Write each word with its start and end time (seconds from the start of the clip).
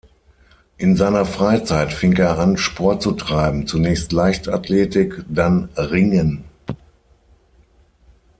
In 0.77 0.97
seiner 0.97 1.25
Freizeit 1.27 1.93
fing 1.93 2.13
er 2.13 2.39
an 2.39 2.57
Sport 2.57 3.03
zu 3.03 3.11
treiben, 3.11 3.67
zunächst 3.67 4.11
Leichtathletik, 4.11 5.23
dann 5.29 5.69
Ringen. 5.77 6.43